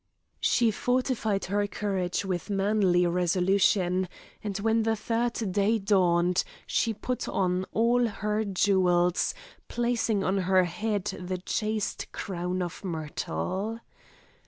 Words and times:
She 0.39 0.71
fortified 0.71 1.45
her 1.45 1.67
courage 1.67 2.25
with 2.25 2.49
manly 2.49 3.05
resolution, 3.05 4.09
and 4.43 4.57
when 4.57 4.81
the 4.81 4.95
third 4.95 5.35
day 5.51 5.77
dawned 5.77 6.43
she 6.65 6.91
put 6.91 7.27
on 7.29 7.65
all 7.71 8.07
her 8.07 8.43
jewels, 8.43 9.35
placing 9.67 10.23
on 10.23 10.39
her 10.49 10.63
head 10.63 11.03
the 11.05 11.37
chaste 11.37 12.11
crown 12.11 12.63
of 12.63 12.83
myrtle. 12.83 13.79